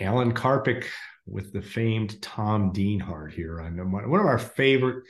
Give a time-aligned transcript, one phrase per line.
[0.00, 0.86] Alan Karpick
[1.26, 5.04] with the famed Tom Dienhart here on one of our favorite.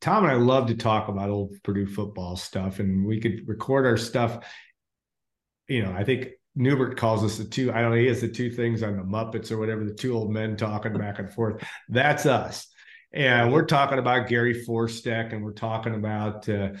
[0.00, 3.86] Tom and I love to talk about old Purdue football stuff, and we could record
[3.86, 4.44] our stuff.
[5.66, 7.72] You know, I think Newbert calls us the two.
[7.72, 7.96] I don't know.
[7.96, 9.84] He has the two things on the Muppets or whatever.
[9.84, 11.64] The two old men talking back and forth.
[11.88, 12.68] That's us,
[13.12, 16.72] and we're talking about Gary Forsteck, and we're talking about uh,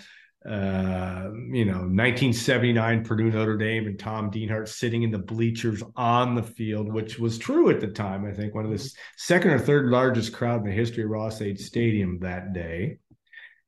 [0.48, 6.34] uh, you know, 1979 Purdue Notre Dame and Tom Dienhart sitting in the bleachers on
[6.34, 8.24] the field, which was true at the time.
[8.24, 8.98] I think one of the mm-hmm.
[9.16, 12.98] second or third largest crowd in the history of Ross-Ade Stadium that day.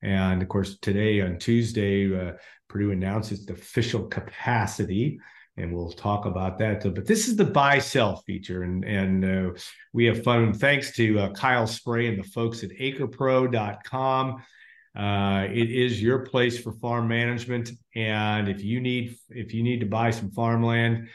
[0.01, 2.33] And of course, today on Tuesday, uh,
[2.67, 5.19] Purdue announced its official capacity,
[5.57, 6.81] and we'll talk about that.
[6.81, 9.59] But this is the buy sell feature, and and uh,
[9.93, 10.53] we have fun.
[10.53, 14.41] Thanks to uh, Kyle Spray and the folks at AcrePro.com.
[14.95, 19.79] Uh, it is your place for farm management, and if you need if you need
[19.79, 21.07] to buy some farmland,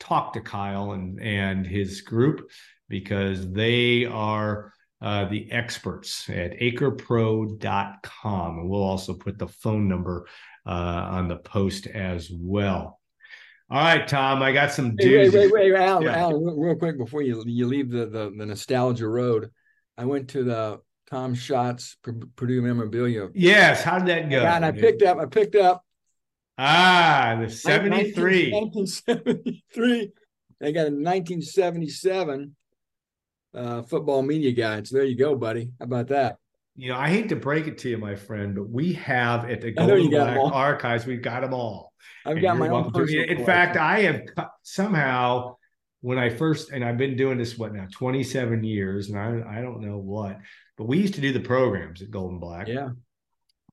[0.00, 2.50] talk to Kyle and and his group
[2.88, 8.58] because they are uh, the experts at acrepro.com.
[8.58, 10.26] And we'll also put the phone number
[10.66, 12.98] uh, on the post as well.
[13.70, 15.32] All right, Tom, I got some dudes.
[15.32, 16.18] Wait, wait, wait, Al, yeah.
[16.18, 19.50] Al, real quick before you you leave the, the the nostalgia road,
[19.96, 21.96] I went to the Tom Schatz
[22.36, 23.28] Purdue memorabilia.
[23.34, 23.82] Yes.
[23.82, 24.44] How did that go?
[24.44, 25.84] and I picked up, I picked up.
[26.56, 28.52] Ah, the 73.
[28.52, 30.12] 1973.
[30.60, 32.54] They got a 1977
[33.54, 34.86] uh, football media guide.
[34.86, 35.70] So there you go, buddy.
[35.78, 36.36] How about that?
[36.76, 39.60] You know, I hate to break it to you, my friend, but we have at
[39.60, 41.92] the Gold and Black Archives, we've got them all.
[42.24, 42.86] I've and got my own.
[42.86, 43.44] In collection.
[43.44, 44.22] fact, I have
[44.62, 45.56] somehow
[46.00, 49.60] when I first, and I've been doing this what now, 27 years, and I, I
[49.60, 50.38] don't know what,
[50.76, 52.66] but we used to do the programs at Gold and Black.
[52.68, 52.90] Yeah.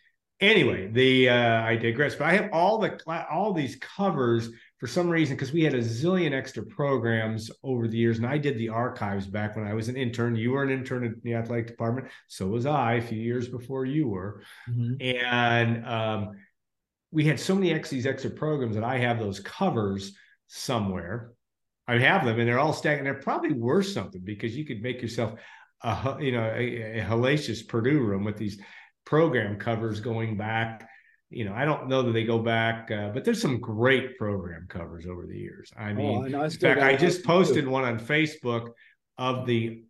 [0.41, 2.15] anyway, the uh, I digress.
[2.15, 2.99] But I have all the
[3.31, 7.97] all these covers for some reason, because we had a zillion extra programs over the
[7.97, 10.35] years, and I did the archives back when I was an intern.
[10.35, 13.85] You were an intern in the athletic department, so was I a few years before
[13.85, 14.99] you were, mm-hmm.
[14.99, 16.31] and um,
[17.11, 20.13] we had so many ex these extra programs that I have those covers
[20.47, 21.31] somewhere.
[21.87, 24.81] I have them, and they're all stacked, and they're probably worth something because you could
[24.81, 25.39] make yourself
[25.83, 28.59] a you know a, a hellacious Purdue room with these
[29.05, 30.87] program covers going back
[31.31, 34.65] you know, I don't know that they go back, uh, but there's some great program
[34.67, 35.71] covers over the years.
[35.77, 37.69] I oh, mean, oh, I in fact, I just posted too.
[37.69, 38.71] one on Facebook
[39.17, 39.81] of the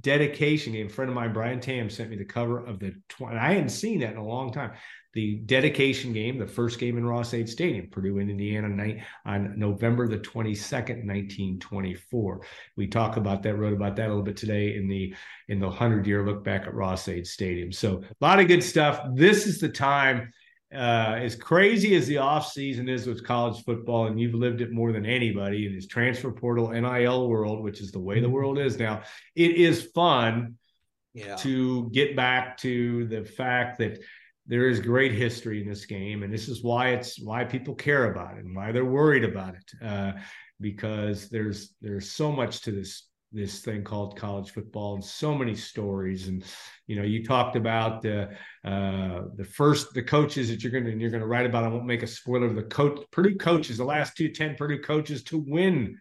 [0.00, 0.86] dedication game.
[0.86, 3.36] A friend of mine, Brian Tam, sent me the cover of the 20.
[3.36, 4.72] I hadn't seen that in a long time.
[5.14, 10.08] The dedication game, the first game in Ross-Ade Stadium, Purdue in Indiana, night on November
[10.08, 12.40] the 22nd, 1924.
[12.76, 15.14] We talk about that, wrote about that a little bit today in the
[15.48, 17.70] in the 100 year look back at Ross-Ade Stadium.
[17.70, 19.00] So a lot of good stuff.
[19.14, 20.32] This is the time
[20.74, 24.92] uh, as crazy as the offseason is with college football, and you've lived it more
[24.92, 28.34] than anybody in this transfer portal NIL world, which is the way the mm-hmm.
[28.34, 29.02] world is now,
[29.36, 30.56] it is fun
[31.12, 31.36] yeah.
[31.36, 34.00] to get back to the fact that
[34.46, 38.10] there is great history in this game, and this is why it's why people care
[38.10, 40.12] about it and why they're worried about it, uh,
[40.60, 45.54] because there's there's so much to this this thing called college football and so many
[45.54, 46.28] stories.
[46.28, 46.44] And
[46.86, 48.30] you know you talked about the
[48.64, 51.68] uh, the first the coaches that you're going to you're going to write about i
[51.68, 55.24] won't make a spoiler of the coach purdue coaches the last two 10 purdue coaches
[55.24, 55.98] to win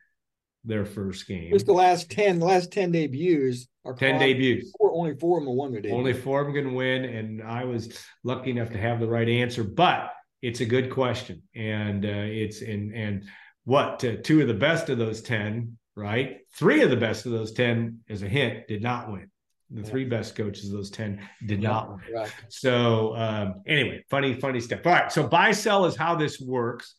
[0.64, 1.52] their first game.
[1.52, 5.46] Just the last 10 the last 10 debuts are 10 debuts four, only four of
[5.46, 5.98] them won their debut.
[5.98, 9.08] only four of them going to win and i was lucky enough to have the
[9.08, 10.12] right answer but
[10.42, 13.26] it's a good question and uh, it's and and
[13.66, 16.40] what uh, two of the best of those 10 right?
[16.56, 19.30] Three of the best of those 10, as a hint, did not win.
[19.70, 19.88] The yeah.
[19.88, 22.00] three best coaches of those 10 did yeah, not win.
[22.14, 22.34] Right.
[22.50, 24.86] So, um, anyway, funny, funny stuff.
[24.86, 25.12] All right.
[25.12, 26.96] So, buy sell is how this works.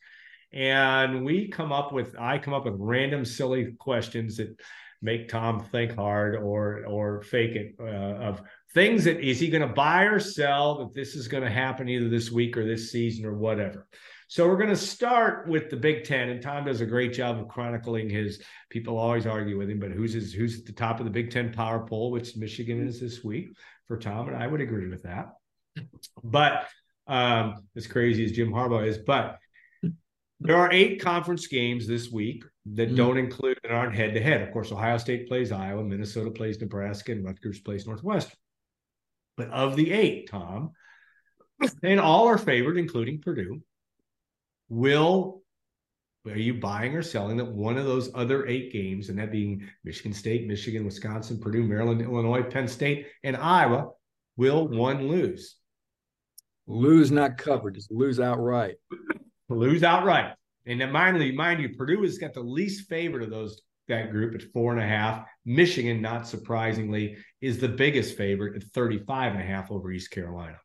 [0.52, 4.56] And we come up with, I come up with random silly questions that
[5.04, 8.42] make Tom think hard or or fake it uh, of
[8.72, 11.88] things that is he going to buy or sell that this is going to happen
[11.88, 13.86] either this week or this season or whatever.
[14.26, 17.38] So we're going to start with the Big Ten, and Tom does a great job
[17.38, 18.42] of chronicling his.
[18.70, 21.30] People always argue with him, but who's his, who's at the top of the Big
[21.30, 23.54] Ten power poll, which Michigan is this week
[23.86, 25.34] for Tom, and I would agree with that.
[26.24, 26.66] But
[27.06, 29.38] um, as crazy as Jim Harbaugh is, but
[30.44, 32.96] there are eight conference games this week that mm-hmm.
[32.96, 34.42] don't include and aren't head to head.
[34.42, 38.36] Of course, Ohio State plays Iowa, Minnesota plays Nebraska, and Rutgers plays Northwestern.
[39.36, 40.72] But of the eight, Tom,
[41.82, 43.62] and all are favored, including Purdue
[44.68, 45.42] will
[46.26, 49.68] are you buying or selling that one of those other eight games, and that being
[49.82, 53.90] Michigan State, Michigan, Wisconsin, Purdue, Maryland, Illinois, Penn State, and Iowa,
[54.36, 55.56] will one lose?
[56.66, 58.76] Lose, not cover, just lose outright.
[59.48, 60.34] Lose outright.
[60.66, 64.10] And then mind you, mind you, Purdue has got the least favorite of those that
[64.10, 65.26] group at four and a half.
[65.44, 70.56] Michigan, not surprisingly, is the biggest favorite at 35 and a half over East Carolina.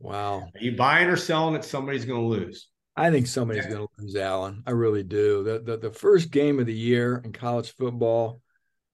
[0.00, 0.40] Wow.
[0.54, 2.68] Are you buying or selling that somebody's going to lose?
[2.96, 4.64] I think somebody's going to lose, Alan.
[4.66, 5.44] I really do.
[5.44, 8.40] The, the the first game of the year in college football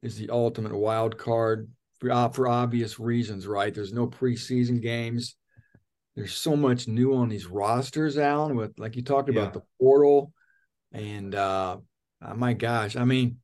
[0.02, 1.70] is the ultimate wild card
[2.00, 3.72] for uh, for obvious reasons, right?
[3.72, 5.36] There's no preseason games.
[6.16, 8.56] There's so much new on these rosters, Alan.
[8.56, 10.32] With like you talked about the portal,
[10.92, 11.78] and uh,
[12.22, 13.38] uh, my gosh, I mean,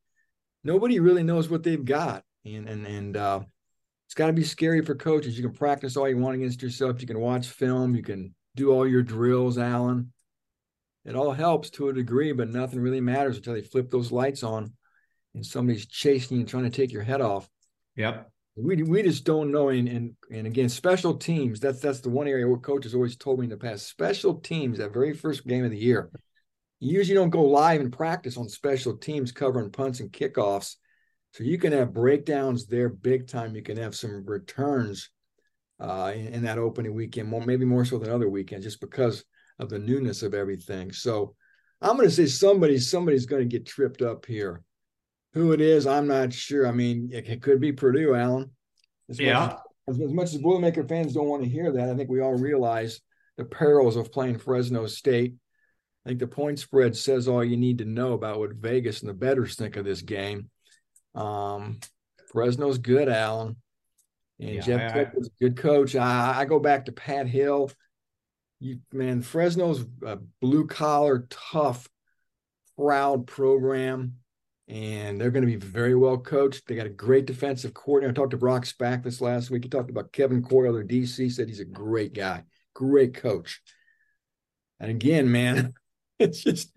[0.63, 3.41] nobody really knows what they've got, and and and uh,
[4.07, 5.37] it's got to be scary for coaches.
[5.37, 7.01] You can practice all you want against yourself.
[7.01, 7.95] You can watch film.
[7.97, 10.13] You can do all your drills, Alan
[11.05, 14.43] it all helps to a degree, but nothing really matters until they flip those lights
[14.43, 14.73] on
[15.35, 17.49] and somebody's chasing you and trying to take your head off.
[17.97, 18.31] Yep.
[18.63, 19.69] We, we just don't know.
[19.69, 23.39] And, and, and again, special teams, that's, that's the one area where coaches always told
[23.39, 26.11] me in the past, special teams, that very first game of the year,
[26.79, 30.77] you usually don't go live and practice on special teams covering punts and kickoffs.
[31.35, 33.55] So you can have breakdowns there big time.
[33.55, 35.11] You can have some returns
[35.79, 39.25] uh, in, in that opening weekend, more, maybe more so than other weekends, just because–
[39.61, 40.91] of the newness of everything.
[40.91, 41.37] So
[41.81, 44.63] I'm going to say somebody somebody's going to get tripped up here.
[45.35, 46.67] Who it is, I'm not sure.
[46.67, 48.51] I mean, it, it could be Purdue, Alan.
[49.09, 49.39] As yeah.
[49.39, 52.21] Much as, as much as Boilermaker fans don't want to hear that, I think we
[52.21, 53.01] all realize
[53.37, 55.35] the perils of playing Fresno State.
[56.05, 59.09] I think the point spread says all you need to know about what Vegas and
[59.09, 60.51] the bettors think of this game.
[61.15, 61.79] Um,
[62.33, 63.57] Fresno's good, Alan.
[64.41, 65.95] And yeah, Jeff I, is a good coach.
[65.95, 67.71] I, I go back to Pat Hill
[68.61, 71.89] you man, Fresno's a blue collar, tough,
[72.77, 74.17] proud program,
[74.71, 76.67] and they're going to be very well coached.
[76.67, 78.13] They got a great defensive coordinator.
[78.13, 79.65] I talked to Brock Spack this last week.
[79.65, 83.61] He talked about Kevin Coyle, their DC, said he's a great guy, great coach.
[84.79, 85.75] And again, man,
[86.21, 86.73] it's just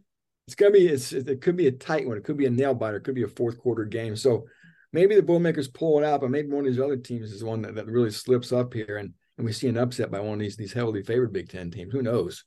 [0.48, 2.18] it's gonna be it's it could be a tight one.
[2.18, 2.98] It could be a nail biter.
[2.98, 4.16] It could be a fourth quarter game.
[4.16, 4.48] So
[4.92, 7.46] maybe the Boilermakers pull it out, but maybe one of these other teams is the
[7.46, 8.98] one that, that really slips up here.
[8.98, 11.70] And and we see an upset by one of these these heavily favored Big Ten
[11.70, 11.94] teams.
[11.94, 12.44] Who knows?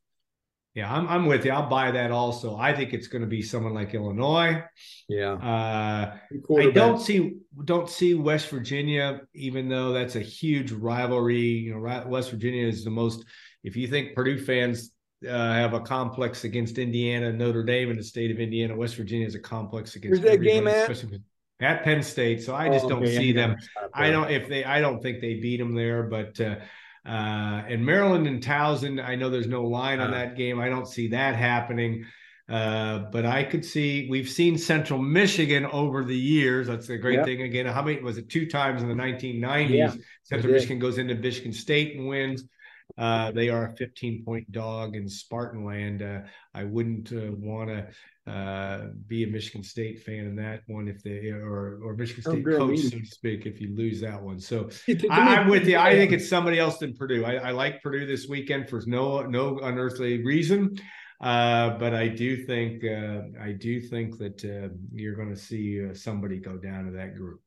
[0.77, 1.53] Yeah, I'm I'm with you.
[1.53, 2.55] I'll buy that also.
[2.55, 4.63] I think it's going to be someone like Illinois.
[5.09, 5.33] Yeah.
[5.33, 6.17] Uh,
[6.59, 11.41] I don't see don't see West Virginia, even though that's a huge rivalry.
[11.41, 13.25] You know, West Virginia is the most.
[13.65, 14.93] If you think Purdue fans
[15.27, 19.27] uh, have a complex against Indiana, Notre Dame, and the state of Indiana, West Virginia
[19.27, 20.23] is a complex against.
[20.23, 20.91] Where's that game at?
[21.61, 22.43] at Penn State.
[22.43, 23.57] So I just oh, don't okay, see them.
[23.95, 26.57] I don't if they I don't think they beat them there, but uh,
[27.07, 30.19] uh, and Maryland and Towson, I know there's no line on uh.
[30.19, 30.59] that game.
[30.61, 32.07] I don't see that happening.
[32.49, 36.69] Uh, but I could see we've seen Central Michigan over the years.
[36.69, 37.25] That's the great yep.
[37.25, 37.43] thing.
[37.43, 38.29] Again, how many was it?
[38.29, 39.71] Two times in the 1990s.
[39.71, 39.93] Yeah,
[40.23, 42.45] Central Michigan goes into Michigan State and wins.
[42.99, 46.03] Uh, they are a 15 point dog in Spartanland.
[46.03, 50.89] Uh, I wouldn't uh, want to uh, be a Michigan State fan in that one
[50.89, 54.01] if they or or Michigan oh, State oh, coach, so to speak, if you lose
[54.01, 54.41] that one.
[54.41, 54.71] So
[55.11, 55.77] I, am with you.
[55.77, 57.25] I think it's somebody else than Purdue.
[57.25, 60.77] I, I, like Purdue this weekend for no no unearthly reason.
[61.21, 65.95] Uh, but I do think uh, I do think that uh, you're going to see
[65.95, 67.41] somebody go down to that group.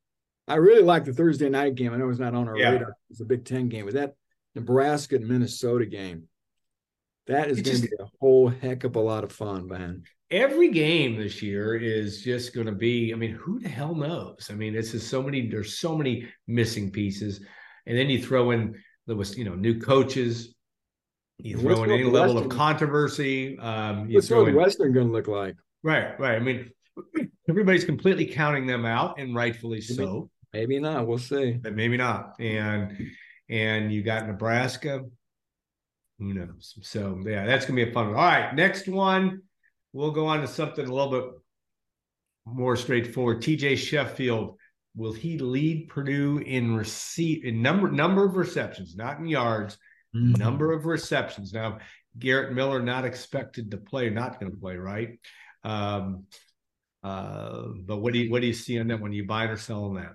[0.47, 1.93] I really like the Thursday night game.
[1.93, 2.71] I know it's not on our yeah.
[2.71, 2.95] radar.
[3.09, 4.15] It's a Big Ten game, but that
[4.55, 6.27] Nebraska and Minnesota game.
[7.27, 10.03] That is going to be a whole heck of a lot of fun, man.
[10.31, 13.13] Every game this year is just going to be.
[13.13, 14.49] I mean, who the hell knows?
[14.51, 15.47] I mean, this is so many.
[15.47, 17.41] There's so many missing pieces,
[17.85, 18.75] and then you throw in
[19.05, 20.55] the was you know new coaches.
[21.37, 22.51] You throw in any level Western?
[22.51, 23.57] of controversy.
[23.59, 25.55] Um, you What's throw in Western going to look like?
[25.83, 26.35] Right, right.
[26.35, 26.71] I mean,
[27.49, 30.29] everybody's completely counting them out, and rightfully so.
[30.51, 31.07] Maybe, maybe not.
[31.07, 31.53] We'll see.
[31.53, 32.33] But maybe not.
[32.39, 32.97] And
[33.49, 35.03] and you got Nebraska.
[36.19, 36.75] Who knows?
[36.81, 38.15] So yeah, that's gonna be a fun one.
[38.15, 39.41] All right, next one.
[39.93, 41.31] We'll go on to something a little bit
[42.45, 43.41] more straightforward.
[43.41, 44.57] TJ Sheffield,
[44.95, 49.77] will he lead Purdue in receipt in number number of receptions, not in yards,
[50.15, 50.33] mm-hmm.
[50.33, 51.53] number of receptions.
[51.53, 51.79] Now,
[52.17, 55.19] Garrett Miller not expected to play, not going to play, right?
[55.63, 56.25] Um,
[57.03, 59.51] uh, but what do you what do you see on that when you buy it
[59.51, 60.13] or selling that?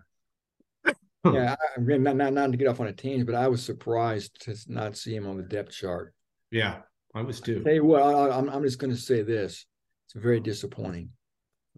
[1.25, 4.43] Yeah, I, not, not not to get off on a tangent, but I was surprised
[4.43, 6.15] to not see him on the depth chart.
[6.51, 6.81] Yeah,
[7.15, 7.63] I was too.
[7.65, 9.67] Hey, well, I'm I'm just going to say this:
[10.07, 11.11] it's very disappointing.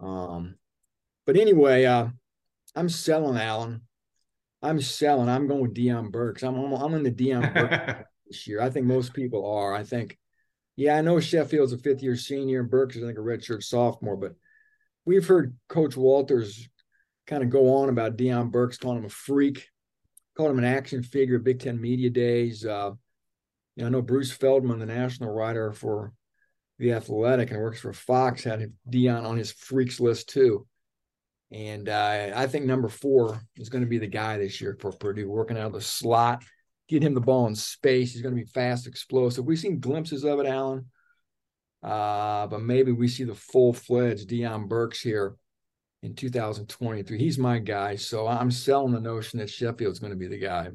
[0.00, 0.56] Um,
[1.24, 2.08] but anyway, uh,
[2.74, 3.82] I'm selling Alan.
[4.62, 5.28] I'm selling.
[5.28, 6.42] I'm going with Deion Burks.
[6.42, 8.60] I'm I'm, I'm in the Deion Burks this year.
[8.60, 9.74] I think most people are.
[9.74, 10.18] I think
[10.76, 13.62] Yeah, I know Sheffield's a fifth year senior and Burks is I think a redshirt
[13.62, 14.34] sophomore, but
[15.04, 16.68] we've heard Coach Walters
[17.26, 19.68] kind of go on about Deion Burks, calling him a freak,
[20.36, 22.64] calling him an action figure Big Ten Media Days.
[22.64, 22.92] Uh,
[23.74, 26.12] you know, I know Bruce Feldman, the national writer for
[26.78, 30.66] The Athletic and works for Fox, had Deion on his freaks list too.
[31.52, 34.92] And uh, I think number four is going to be the guy this year for
[34.92, 36.44] Purdue, working out of the slot,
[36.88, 38.12] get him the ball in space.
[38.12, 39.44] He's going to be fast, explosive.
[39.44, 40.86] We've seen glimpses of it, Alan.
[41.82, 45.36] Uh, but maybe we see the full fledged Deion Burks here
[46.02, 47.18] in 2023.
[47.18, 47.96] He's my guy.
[47.96, 50.70] So I'm selling the notion that Sheffield's going to be the guy.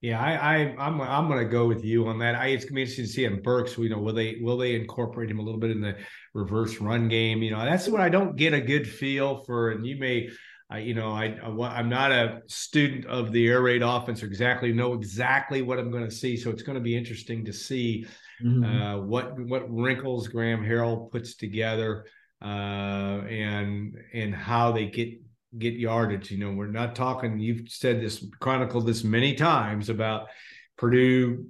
[0.00, 2.34] Yeah, I, I I'm I'm going to go with you on that.
[2.34, 3.76] I it's going to be interesting to see in Burks.
[3.76, 5.96] You know, will they will they incorporate him a little bit in the
[6.32, 7.42] reverse run game?
[7.42, 9.72] You know, that's what I don't get a good feel for.
[9.72, 10.30] And you may,
[10.70, 14.72] I you know, I I'm not a student of the air raid offense or exactly
[14.72, 16.34] know exactly what I'm going to see.
[16.34, 18.06] So it's going to be interesting to see
[18.42, 18.64] mm-hmm.
[18.64, 22.06] uh, what what wrinkles Graham Harrell puts together
[22.42, 25.20] uh, and and how they get
[25.58, 26.30] get yardage.
[26.30, 27.38] You know, we're not talking.
[27.38, 30.28] You've said this, chronicled this many times about
[30.76, 31.46] Purdue,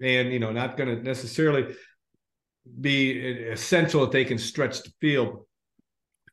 [0.00, 1.74] and you know, not going to necessarily
[2.80, 5.44] be essential that they can stretch the field.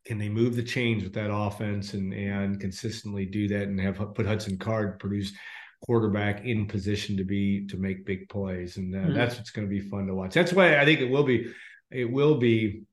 [0.06, 3.98] Can they move the chains with that offense and and consistently do that and have
[4.15, 5.34] put Hudson Card produce
[5.82, 9.13] quarterback in position to be to make big plays and uh, mm-hmm.
[9.13, 10.34] that's what's going to be fun to watch.
[10.34, 11.53] That's why I think it will be
[11.91, 12.84] it will be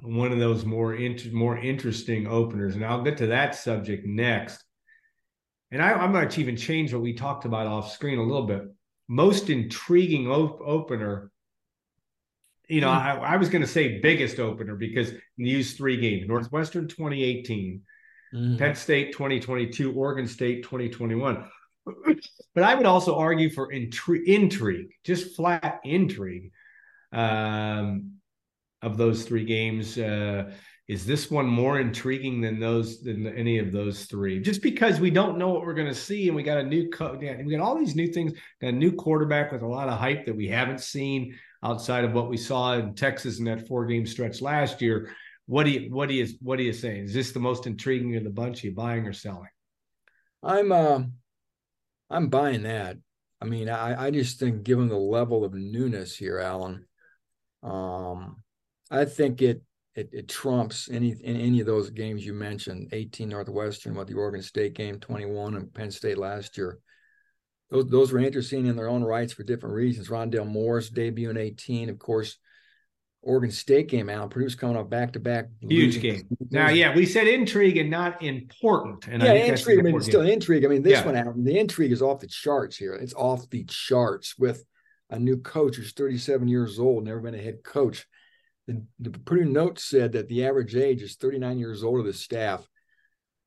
[0.00, 4.62] one of those more inter- more interesting openers, and I'll get to that subject next.
[5.70, 8.62] And I, I might even change what we talked about off screen a little bit.
[9.08, 11.30] Most intriguing op- opener.
[12.68, 12.96] You know, mm.
[12.96, 17.80] I, I, was going to say biggest opener because use three games: Northwestern 2018,
[18.34, 18.58] mm.
[18.58, 21.44] Penn State 2022, Oregon State 2021.
[22.54, 26.50] But I would also argue for intri- intrigue, just flat intrigue.
[27.12, 28.15] Um,
[28.86, 29.98] of those three games.
[29.98, 30.52] Uh,
[30.88, 34.40] is this one more intriguing than those than any of those three?
[34.40, 36.88] Just because we don't know what we're going to see, and we got a new
[36.90, 39.98] co- we got all these new things, got a new quarterback with a lot of
[39.98, 43.84] hype that we haven't seen outside of what we saw in Texas in that four
[43.86, 45.10] game stretch last year.
[45.46, 47.00] What do you what do you what do you say?
[47.00, 48.62] Is this the most intriguing of the bunch?
[48.62, 49.48] Are you buying or selling?
[50.44, 51.02] I'm uh,
[52.10, 52.96] I'm buying that.
[53.40, 56.86] I mean, I I just think given the level of newness here, Alan,
[57.64, 58.42] um,
[58.90, 59.62] I think it
[59.94, 62.90] it, it trumps any in any of those games you mentioned.
[62.92, 66.78] 18 Northwestern, what the Oregon State game, 21, and Penn State last year.
[67.70, 70.08] Those those were interesting in their own rights for different reasons.
[70.08, 72.38] Rondale Moore's debut in 18, of course.
[73.22, 74.30] Oregon State game out.
[74.30, 76.28] Purdue's coming off back to back huge game.
[76.50, 79.08] Now, yeah, we said intrigue and not important.
[79.08, 79.80] And yeah, intrigue.
[79.80, 80.64] I mean, it's still intrigue.
[80.64, 81.04] I mean, this yeah.
[81.06, 81.34] one out.
[81.36, 82.94] The intrigue is off the charts here.
[82.94, 84.64] It's off the charts with
[85.10, 88.06] a new coach who's 37 years old, never been a head coach
[88.66, 92.12] the, the Purdue note said that the average age is 39 years old of the
[92.12, 92.66] staff.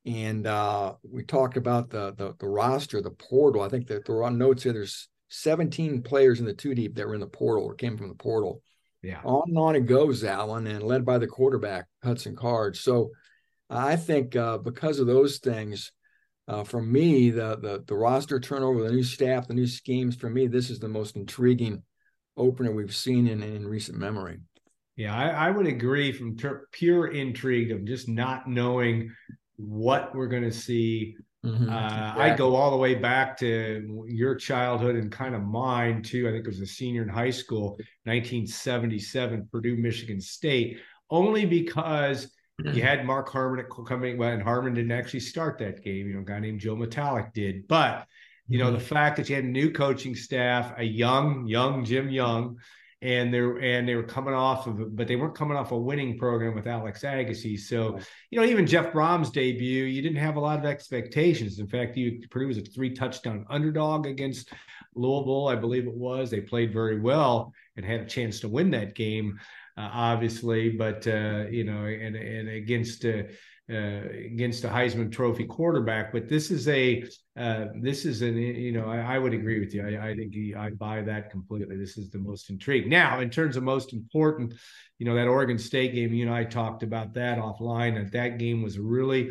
[0.06, 3.62] And uh, we talked about the, the, the roster, the portal.
[3.62, 7.14] I think that the notes said there's 17 players in the two deep that were
[7.14, 8.62] in the portal or came from the portal.
[9.02, 9.20] Yeah.
[9.24, 12.76] On and on it goes, Alan, and led by the quarterback, Hudson Card.
[12.76, 13.10] So
[13.68, 15.92] I think uh, because of those things,
[16.48, 20.28] uh, for me, the, the the roster turnover, the new staff, the new schemes, for
[20.28, 21.82] me, this is the most intriguing
[22.36, 24.40] opener we've seen in, in recent memory.
[25.00, 29.10] Yeah, I, I would agree from ter- pure intrigue of just not knowing
[29.56, 31.16] what we're going to see.
[31.42, 31.70] Mm-hmm.
[31.70, 36.28] Uh, I go all the way back to your childhood and kind of mine too.
[36.28, 42.30] I think it was a senior in high school, 1977, Purdue, Michigan State, only because
[42.60, 42.76] mm-hmm.
[42.76, 46.08] you had Mark Herrmann coming, well, and Herrmann didn't actually start that game.
[46.08, 47.66] You know, a guy named Joe Metallic did.
[47.68, 48.06] But,
[48.48, 48.74] you know, mm-hmm.
[48.74, 52.58] the fact that you had a new coaching staff, a young, young Jim Young,
[53.02, 56.18] and they're and they were coming off of but they weren't coming off a winning
[56.18, 57.60] program with Alex Agase.
[57.60, 57.98] So,
[58.30, 61.58] you know, even Jeff Brohm's debut, you didn't have a lot of expectations.
[61.58, 64.52] In fact, you Purdue was a three touchdown underdog against
[64.94, 66.30] Louisville, I believe it was.
[66.30, 69.38] They played very well and had a chance to win that game,
[69.78, 70.70] uh, obviously.
[70.70, 73.22] But uh, you know, and and against uh,
[73.70, 76.12] uh, against a Heisman Trophy quarterback.
[76.12, 77.04] But this is a
[77.38, 79.86] uh, this is an you know I, I would agree with you.
[79.86, 81.76] I, I think he, I buy that completely.
[81.76, 82.90] This is the most intriguing.
[82.90, 84.54] Now, in terms of most important,
[84.98, 86.12] you know that Oregon State game.
[86.12, 87.94] You know I talked about that offline.
[87.94, 89.30] That that game was really.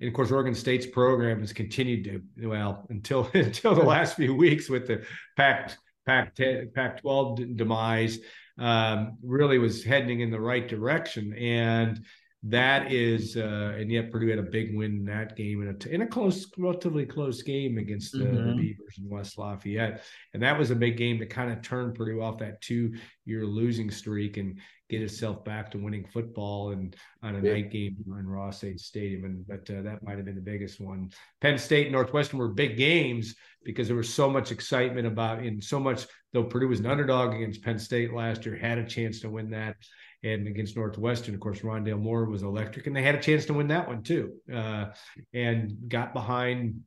[0.00, 2.04] And of course, Oregon State's program has continued
[2.38, 5.04] to well until until the last few weeks with the
[5.36, 6.36] Pac Pac
[6.74, 8.18] Pac 12 demise.
[8.58, 12.04] Um, really was heading in the right direction, and
[12.44, 15.88] that is, uh, and yet Purdue had a big win in that game in a,
[15.94, 18.48] in a close, relatively close game against the, mm-hmm.
[18.48, 20.02] the Beavers in West Lafayette.
[20.34, 22.94] And that was a big game to kind of turn Purdue off that two
[23.24, 24.58] year losing streak and
[24.90, 27.52] get itself back to winning football and on a yeah.
[27.52, 29.24] night game in Ross-Ade Stadium.
[29.24, 31.10] And but uh, that might have been the biggest one.
[31.40, 35.62] Penn State and Northwestern were big games because there was so much excitement about and
[35.62, 39.20] so much though Purdue was an underdog against Penn State last year, had a chance
[39.20, 39.76] to win that
[40.24, 43.54] and against Northwestern, of course, Rondale Moore was electric, and they had a chance to
[43.54, 44.86] win that one too, uh,
[45.34, 46.80] and got behind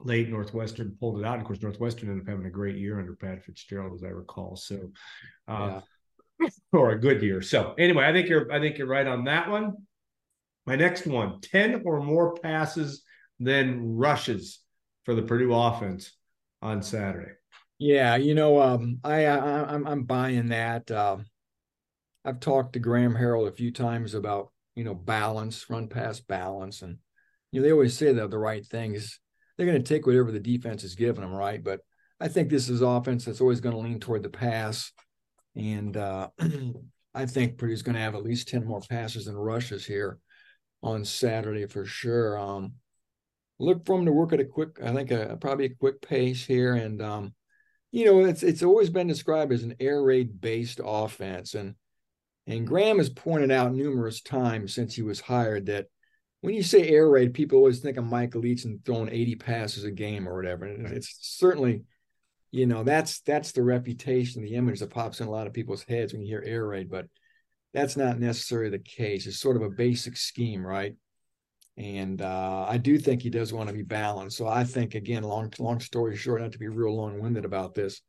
[0.00, 0.30] late.
[0.30, 1.34] Northwestern pulled it out.
[1.34, 4.08] And of course, Northwestern ended up having a great year under Pat Fitzgerald, as I
[4.08, 4.56] recall.
[4.56, 4.90] So,
[5.46, 5.80] uh,
[6.40, 6.48] yeah.
[6.72, 7.42] or a good year.
[7.42, 9.74] So, anyway, I think you're I think you're right on that one.
[10.66, 13.02] My next one: ten or more passes
[13.38, 14.60] than rushes
[15.04, 16.10] for the Purdue offense
[16.62, 17.32] on Saturday.
[17.78, 20.90] Yeah, you know, um, I, I I'm I'm buying that.
[20.90, 21.18] Uh,
[22.24, 26.82] I've talked to Graham Harrell a few times about, you know, balance, run pass balance.
[26.82, 26.98] And,
[27.52, 29.20] you know, they always say that the right things.
[29.56, 31.62] They're going to take whatever the defense is giving them, right?
[31.62, 31.80] But
[32.20, 34.92] I think this is offense that's always going to lean toward the pass.
[35.54, 36.28] And uh,
[37.14, 40.18] I think Purdue's going to have at least 10 more passes than rushes here
[40.82, 42.36] on Saturday for sure.
[42.38, 42.74] Um,
[43.58, 46.44] look for them to work at a quick, I think, a, probably a quick pace
[46.44, 46.74] here.
[46.74, 47.34] And, um,
[47.92, 51.54] you know, it's it's always been described as an air raid based offense.
[51.54, 51.74] And
[52.46, 55.86] and Graham has pointed out numerous times since he was hired that
[56.40, 59.90] when you say air raid, people always think of Michael Eason throwing 80 passes a
[59.90, 60.64] game or whatever.
[60.66, 61.82] And it's certainly,
[62.52, 65.84] you know, that's that's the reputation, the image that pops in a lot of people's
[65.88, 67.06] heads when you hear air raid, but
[67.74, 69.26] that's not necessarily the case.
[69.26, 70.94] It's sort of a basic scheme, right?
[71.76, 74.38] And uh, I do think he does want to be balanced.
[74.38, 77.74] So I think again, long long story short, not to be real long winded about
[77.74, 78.00] this.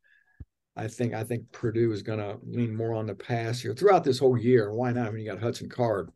[0.76, 4.04] I think I think Purdue is going to lean more on the pass here throughout
[4.04, 4.72] this whole year.
[4.72, 6.12] Why not when you got Hudson Card?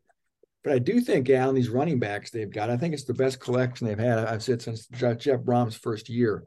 [0.64, 3.40] But I do think, Alan, these running backs they've got, I think it's the best
[3.40, 4.18] collection they've had.
[4.18, 6.44] I've said since Jeff Brohm's first year.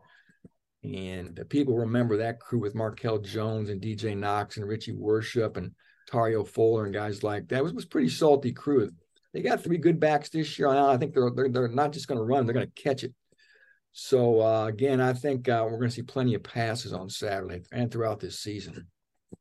[0.83, 5.71] And people remember that crew with Markell Jones and DJ Knox and Richie Worship and
[6.07, 7.57] Tario Fuller and guys like that.
[7.57, 8.91] It was, was pretty salty crew.
[9.35, 10.69] They got three good backs this year.
[10.69, 13.13] I think they're they're, they're not just going to run; they're going to catch it.
[13.91, 17.63] So uh, again, I think uh, we're going to see plenty of passes on Saturday
[17.73, 18.87] and throughout this season.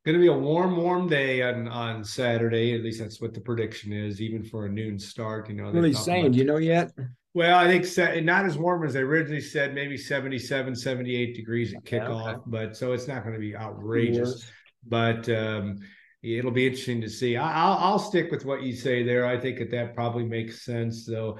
[0.04, 2.74] Going to be a warm, warm day on on Saturday.
[2.74, 5.48] At least that's what the prediction is, even for a noon start.
[5.48, 6.90] You know, really saying, do you know yet?
[7.32, 11.84] Well, I think not as warm as they originally said, maybe 77, 78 degrees at
[11.84, 12.40] kickoff, okay.
[12.46, 14.44] but so it's not going to be outrageous.
[14.86, 15.78] But um,
[16.24, 17.36] it'll be interesting to see.
[17.36, 19.26] I, will I'll stick with what you say there.
[19.26, 21.38] I think that that probably makes sense, though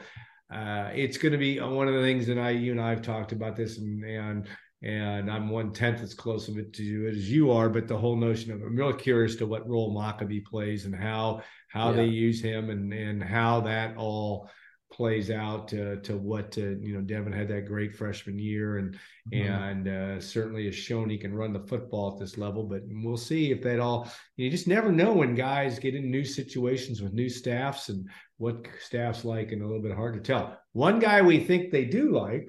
[0.53, 3.03] uh, it's going to be one of the things that I, you and I have
[3.03, 4.47] talked about this, and and,
[4.83, 7.69] and I'm one tenth as close of it to you as you are.
[7.69, 11.43] But the whole notion of I'm really curious to what role Mockobee plays and how
[11.69, 11.97] how yeah.
[11.97, 14.51] they use him and and how that all
[14.95, 18.97] plays out to, to what uh, you know Devin had that great freshman year and
[19.33, 19.53] mm-hmm.
[19.53, 23.17] and uh, certainly has shown he can run the football at this level but we'll
[23.17, 27.13] see if that all you just never know when guys get in new situations with
[27.13, 31.21] new staffs and what staffs like and a little bit hard to tell one guy
[31.21, 32.49] we think they do like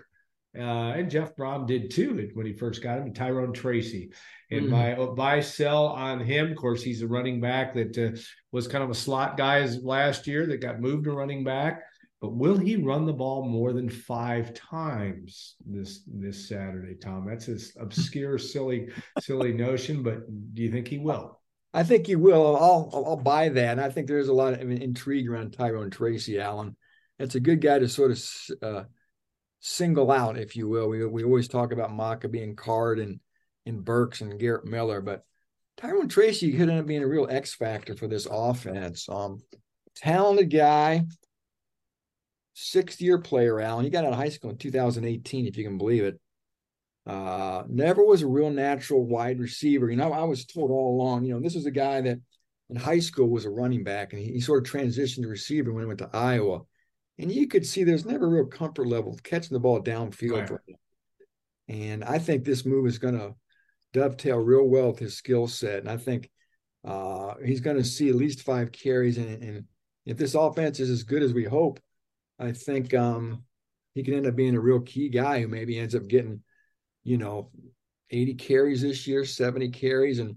[0.58, 4.12] uh, and Jeff Brohm did too when he first got him, Tyrone Tracy.
[4.50, 5.02] And mm-hmm.
[5.02, 8.18] my buy sell on him, of course, he's a running back that uh,
[8.54, 11.82] was kind of a slot guy last year that got moved to running back.
[12.26, 17.28] But will he run the ball more than five times this this Saturday, Tom?
[17.28, 20.02] That's this obscure, silly, silly notion.
[20.02, 21.40] But do you think he will?
[21.72, 22.56] I think he will.
[22.56, 23.74] I'll I'll buy that.
[23.74, 26.76] And I think there's a lot of intrigue around Tyrone Tracy Alan.
[27.20, 28.24] That's a good guy to sort of
[28.64, 28.84] uh,
[29.60, 30.90] single out, if you will.
[30.90, 33.20] We we always talk about Mockobee and Card and
[33.68, 35.24] and Burks and Garrett Miller, but
[35.78, 39.08] Tyrone Tracy could end up being a real X factor for this offense.
[39.10, 39.44] Um,
[39.96, 41.06] talented guy,
[42.56, 43.84] sixth year player, Alan.
[43.84, 46.20] He got out of high school in 2018, if you can believe it.
[47.06, 49.92] Uh, never was a real natural wide receiver.
[49.92, 52.18] You know, I was told all along, you know, this was a guy that
[52.70, 55.72] in high school was a running back and he, he sort of transitioned to receiver
[55.72, 56.62] when he went to Iowa.
[57.20, 60.50] And you could see there's never a real comfort level of catching the ball downfield.
[60.50, 60.60] Right.
[61.68, 63.36] And I think this move is going to
[63.94, 65.80] dovetail real well with his skill set.
[65.80, 66.30] And I think
[66.84, 69.18] uh, he's going to see at least five carries.
[69.18, 69.66] And, and
[70.06, 71.80] if this offense is as good as we hope,
[72.40, 73.44] I think um,
[73.94, 76.42] he can end up being a real key guy who maybe ends up getting,
[77.04, 77.52] you know,
[78.12, 80.36] 80 carries this year, 70 carries, and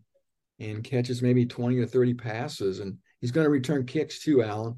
[0.61, 2.81] and catches maybe 20 or 30 passes.
[2.81, 4.77] And he's going to return kicks too, Alan.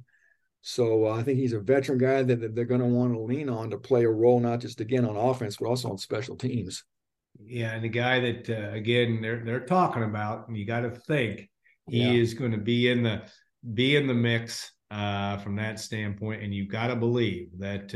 [0.62, 3.20] So uh, I think he's a veteran guy that, that they're going to want to
[3.20, 6.36] lean on to play a role, not just again on offense, but also on special
[6.36, 6.84] teams.
[7.42, 10.90] Yeah, and the guy that uh, again they're they're talking about, and you got to
[10.90, 11.48] think
[11.88, 12.10] he yeah.
[12.10, 13.22] is going to be in the
[13.72, 17.94] be in the mix uh, from that standpoint, and you got to believe that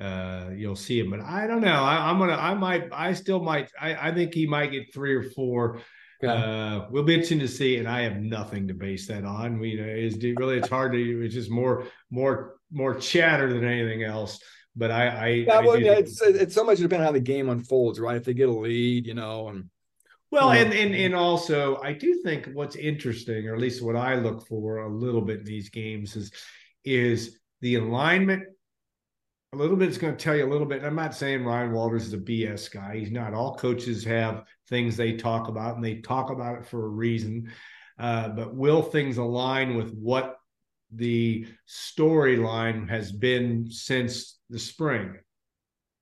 [0.00, 1.10] uh, uh, you'll see him.
[1.10, 1.82] But I don't know.
[1.82, 2.34] I, am gonna.
[2.34, 2.88] I might.
[2.92, 3.70] I still might.
[3.80, 5.80] I, I think he might get three or four.
[6.22, 6.32] Okay.
[6.32, 9.58] Uh, we'll be interesting to see, and I have nothing to base that on.
[9.58, 11.24] We, you know, it's really it's hard to.
[11.24, 14.40] It's just more, more, more chatter than anything else.
[14.74, 17.48] But I, I, yeah, well, yeah, it's it's so much depending on how the game
[17.48, 18.16] unfolds, right?
[18.16, 19.70] If they get a lead, you know, and
[20.30, 24.16] well, and, and and also I do think what's interesting, or at least what I
[24.16, 26.32] look for a little bit in these games is
[26.84, 28.44] is the alignment.
[29.52, 30.84] A little bit is going to tell you a little bit.
[30.84, 32.96] I'm not saying Ryan Walters is a BS guy.
[32.96, 33.32] He's not.
[33.32, 37.50] All coaches have things they talk about, and they talk about it for a reason.
[37.98, 40.36] Uh, but will things align with what
[40.92, 45.14] the storyline has been since the spring?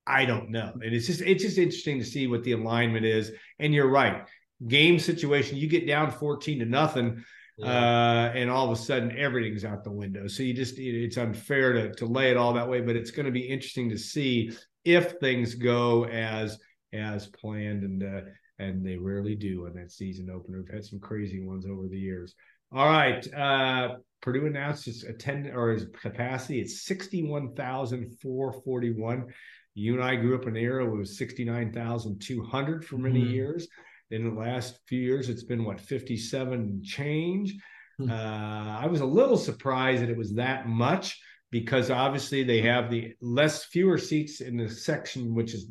[0.07, 0.73] I don't know.
[0.75, 3.33] And it's just it's just interesting to see what the alignment is.
[3.59, 4.27] And you're right.
[4.67, 7.25] Game situation, you get down 14 to nothing,
[7.59, 7.67] yeah.
[7.67, 10.27] uh, and all of a sudden everything's out the window.
[10.27, 13.27] So you just it's unfair to to lay it all that way, but it's going
[13.27, 14.53] to be interesting to see
[14.85, 16.59] if things go as
[16.93, 20.63] as planned and uh, and they rarely do on that season opener.
[20.63, 22.35] We've had some crazy ones over the years.
[22.73, 23.25] All right.
[23.33, 26.61] Uh, Purdue announced its attend or its capacity.
[26.61, 29.27] It's 61,441.
[29.75, 33.31] You and I grew up in an era where it was 69,200 for many mm-hmm.
[33.31, 33.69] years.
[34.11, 37.57] In the last few years, it's been what 57 change.
[38.01, 38.11] Mm-hmm.
[38.11, 42.91] Uh, I was a little surprised that it was that much because obviously they have
[42.91, 45.69] the less fewer seats in the section, which is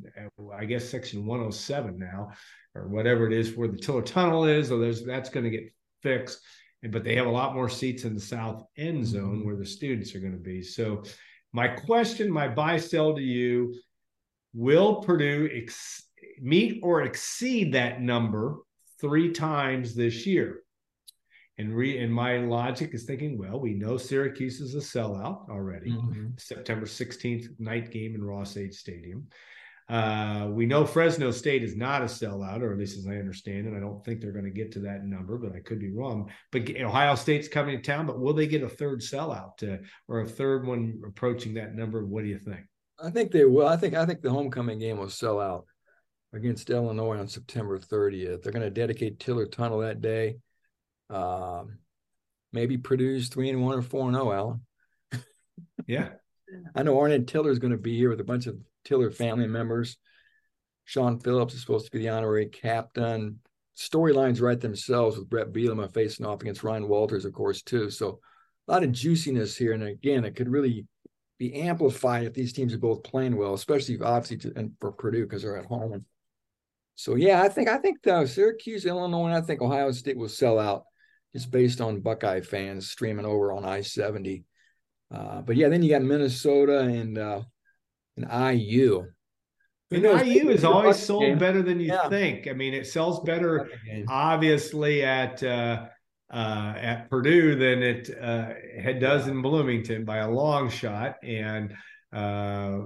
[0.58, 2.30] I guess section 107 now,
[2.74, 4.70] or whatever it is where the Tiller Tunnel is.
[4.70, 6.40] So there's that's going to get fixed,
[6.92, 9.46] but they have a lot more seats in the south end zone mm-hmm.
[9.46, 10.62] where the students are going to be.
[10.62, 11.04] So
[11.52, 13.74] my question, my buy sell to you
[14.54, 16.04] Will Purdue ex-
[16.40, 18.58] meet or exceed that number
[19.02, 20.60] three times this year?
[21.58, 25.92] And re and my logic is thinking, well, we know Syracuse is a sellout already.
[25.92, 26.30] Mm-hmm.
[26.38, 29.28] September 16th night game in Ross-Ade Stadium.
[29.90, 33.68] Uh, we know Fresno State is not a sellout, or at least as I understand
[33.68, 33.76] it.
[33.76, 36.32] I don't think they're going to get to that number, but I could be wrong.
[36.52, 40.22] But Ohio State's coming to town, but will they get a third sellout uh, or
[40.22, 42.06] a third one approaching that number?
[42.06, 42.62] What do you think?
[43.04, 43.68] I think they will.
[43.68, 45.66] I think I think the homecoming game will sell out
[46.34, 48.42] against Illinois on September 30th.
[48.42, 50.38] They're going to dedicate Tiller Tunnel that day.
[51.10, 51.80] Um,
[52.52, 54.30] maybe Purdue's three and one or four and zero.
[54.30, 55.24] Oh, Alan.
[55.88, 56.10] yeah,
[56.76, 59.48] I know Arnett Tiller is going to be here with a bunch of Tiller family
[59.48, 59.98] members.
[60.86, 63.40] Sean Phillips is supposed to be the honorary captain.
[63.78, 67.90] Storylines write themselves with Bret Bielema facing off against Ryan Walters, of course, too.
[67.90, 68.20] So
[68.68, 70.86] a lot of juiciness here, and again, it could really
[71.40, 75.24] be amplified if these teams are both playing well, especially obviously to, and for Purdue
[75.24, 76.06] because they're at home.
[76.96, 80.30] So yeah, I think I think the Syracuse, Illinois, and I think Ohio State will
[80.30, 80.84] sell out
[81.34, 84.46] just based on Buckeye fans streaming over on I seventy.
[85.14, 87.42] Uh, but yeah, then you got Minnesota and uh,
[88.18, 89.06] and IU.
[89.92, 91.38] And IU is always sold game.
[91.38, 92.10] better than you yeah.
[92.10, 92.48] think.
[92.48, 93.70] I mean, it sells better,
[94.08, 95.86] obviously, at uh,
[96.34, 98.54] uh, at Purdue than it uh,
[99.00, 101.18] does in Bloomington by a long shot.
[101.24, 101.76] And
[102.12, 102.80] uh, uh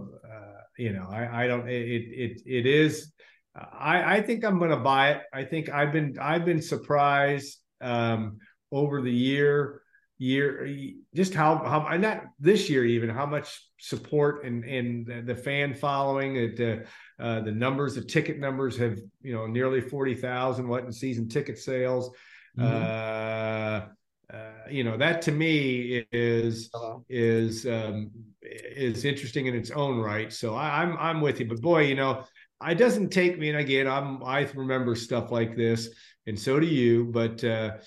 [0.77, 1.67] you know, I, I don't.
[1.69, 3.13] It it it is.
[3.55, 5.21] I I think I'm going to buy it.
[5.33, 8.37] I think I've been I've been surprised um,
[8.71, 9.81] over the year
[10.19, 10.67] year
[11.13, 15.75] just how how not this year even how much support and and the, the fan
[15.75, 20.83] following it uh, uh, the numbers the ticket numbers have you know nearly 40,000 what
[20.83, 22.15] in season ticket sales
[22.57, 22.83] Mm-hmm.
[22.83, 26.69] Uh, uh, you know that to me is
[27.07, 30.33] is um, is interesting in its own right.
[30.33, 32.25] So I, I'm I'm with you, but boy, you know,
[32.67, 33.49] it doesn't take me.
[33.49, 35.89] And again, I'm I remember stuff like this,
[36.25, 37.05] and so do you.
[37.05, 37.77] But uh,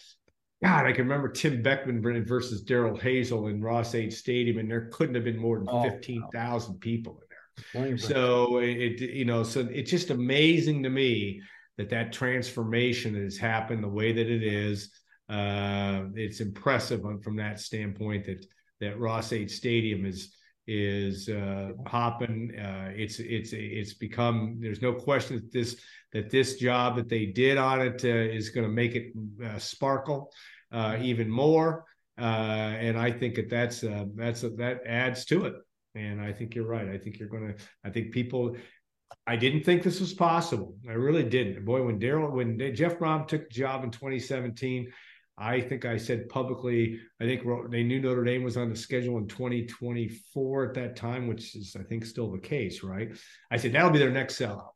[0.62, 5.14] God, I can remember Tim Beckman versus Darrell Hazell in Ross-Ade Stadium, and there couldn't
[5.14, 7.18] have been more than oh, fifteen thousand people
[7.74, 7.98] in there.
[7.98, 11.40] So it, you know, so it's just amazing to me
[11.78, 14.90] that that transformation has happened the way that it is.
[15.30, 18.44] Uh, it's impressive from that standpoint that
[18.80, 20.34] that Ross-Ade Stadium is
[20.70, 22.56] is uh, popping.
[22.56, 24.58] Uh, it's it's it's become.
[24.60, 25.80] There's no question that this
[26.12, 29.12] that this job that they did on it uh, is going to make it
[29.44, 30.32] uh, sparkle
[30.70, 31.84] uh, even more.
[32.16, 33.80] Uh, and I think that that's
[34.14, 35.54] that's that adds to it.
[35.96, 36.88] And I think you're right.
[36.88, 37.64] I think you're going to.
[37.84, 38.56] I think people
[39.26, 40.76] I didn't think this was possible.
[40.88, 41.64] I really didn't.
[41.64, 44.88] Boy, when Darrell, when Jeff Brohm took the job in 2017,
[45.40, 49.16] I think I said publicly, I think they knew Notre Dame was on the schedule
[49.16, 53.10] in 2024 at that time, which is, I think, still the case, right?
[53.50, 54.72] I said, that'll be their next sellout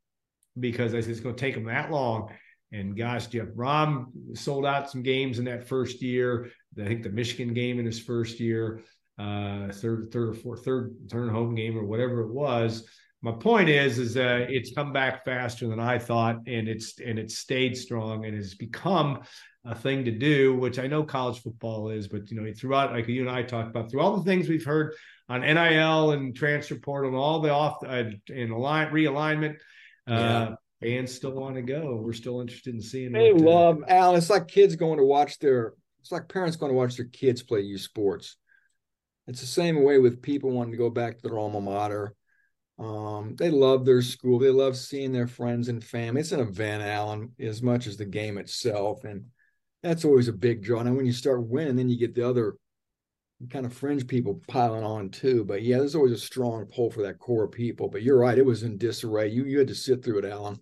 [0.59, 2.31] because I said, it's going to take them that long.
[2.73, 6.51] And gosh, Jeff Brohm sold out some games in that first year.
[6.81, 8.81] I think the Michigan game in his first year,
[9.19, 12.89] uh, third, third or fourth, third, third home game or whatever it was.
[13.25, 17.19] My point is, is that it's come back faster than I thought, and it's and
[17.19, 19.23] it's stayed strong and has become
[19.65, 23.09] a thing to do, which I know college football is, but you know, throughout, like
[23.09, 24.93] you and I talked about, through all the things we've heard
[25.31, 29.55] on NIL and transfer portal and all the off uh, and align realignment,
[30.07, 30.55] uh, yeah.
[30.83, 31.99] fans still want to go.
[32.05, 33.13] We're still interested in seeing.
[33.13, 34.17] They love uh, Al.
[34.17, 35.73] It's like kids going to watch their.
[36.01, 38.37] It's like parents going to watch their kids play youth sports.
[39.27, 42.15] It's the same way with people wanting to go back to their alma mater.
[42.79, 44.39] Um, they love their school.
[44.39, 46.21] They love seeing their friends and family.
[46.21, 49.05] It's an event, Alan, as much as the game itself.
[49.05, 49.27] And
[49.83, 50.81] that's always a big draw.
[50.81, 52.57] And when you start winning, then you get the other
[53.51, 55.45] kind of fringe people piling on too.
[55.45, 57.89] But yeah, there's always a strong pull for that core of people.
[57.89, 59.29] But you're right, it was in disarray.
[59.29, 60.59] You you had to sit through it, Alan,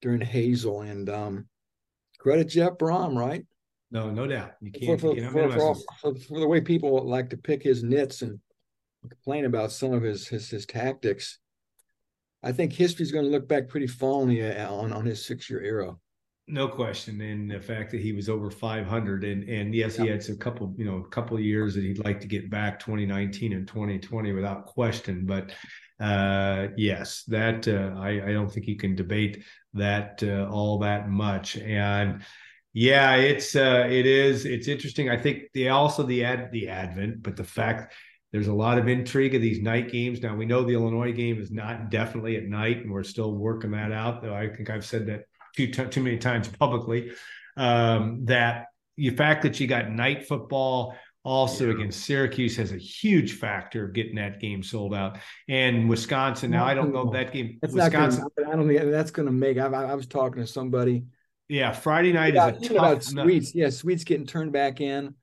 [0.00, 0.88] during Hazell.
[0.88, 1.48] And um,
[2.18, 3.44] credit Jeff Brohm, right?
[3.90, 4.52] No, no doubt.
[4.60, 7.82] You can't, for, you for, for, for, for the way people like to pick his
[7.82, 8.38] nits and
[9.08, 11.38] complain about some of his his, his tactics.
[12.42, 15.96] I think history's going to look back pretty fondly on on his six year era.
[16.48, 20.04] No question, and the fact that he was over 500, and and yes, yeah.
[20.04, 22.50] he had a couple, you know, a couple of years that he'd like to get
[22.50, 25.26] back 2019 and 2020 without question.
[25.26, 25.52] But
[26.00, 31.08] uh, yes, that uh, I I don't think you can debate that uh, all that
[31.08, 31.56] much.
[31.56, 32.22] And
[32.72, 35.08] yeah, it's uh, it is it's interesting.
[35.08, 37.94] I think the also the ad the advent, but the fact
[38.32, 40.22] there's a lot of intrigue of these night games.
[40.22, 43.72] Now we know the Illinois game is not definitely at night, and we're still working
[43.72, 44.22] that out.
[44.22, 45.24] Though I think I've said that
[45.56, 47.12] too too many times publicly.
[47.56, 48.66] Um, that
[48.96, 51.74] the fact that you got night football also yeah.
[51.74, 55.18] against Syracuse has a huge factor of getting that game sold out.
[55.48, 57.58] And Wisconsin, now I don't know that game.
[57.60, 59.58] That's Wisconsin, gonna, I don't think that's going to make.
[59.58, 61.04] I, I, was talking to somebody.
[61.48, 62.70] Yeah, Friday night yeah, is a tough.
[62.70, 65.14] About Sweets, yeah, Sweets getting turned back in.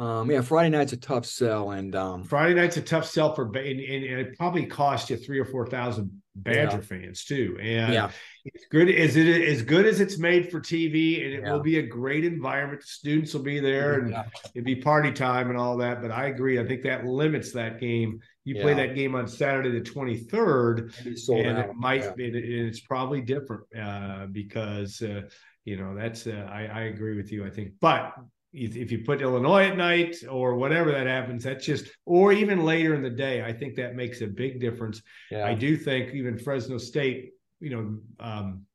[0.00, 3.44] Um, yeah, Friday night's a tough sell, and um, Friday night's a tough sell for,
[3.44, 6.80] and, and, and it probably cost you three or four thousand Badger yeah.
[6.80, 7.58] fans too.
[7.60, 8.10] And yeah.
[8.46, 11.52] it's good as it as good as it's made for TV, and it yeah.
[11.52, 12.80] will be a great environment.
[12.80, 14.16] The students will be there, and
[14.54, 16.00] it'll be party time and all that.
[16.00, 16.58] But I agree.
[16.58, 18.20] I think that limits that game.
[18.44, 22.04] You play that game on Saturday the twenty third, and it might.
[22.18, 25.28] It, it's probably different uh, because uh,
[25.66, 26.26] you know that's.
[26.26, 27.44] Uh, I, I agree with you.
[27.44, 28.14] I think, but
[28.52, 32.94] if you put Illinois at night or whatever that happens, that's just, or even later
[32.94, 35.02] in the day, I think that makes a big difference.
[35.30, 35.46] Yeah.
[35.46, 38.66] I do think even Fresno State, you know, um,